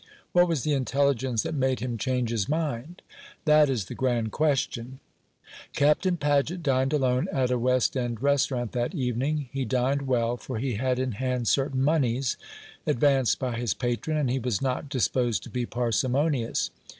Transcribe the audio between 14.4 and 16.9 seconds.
not disposed to be parsimonious.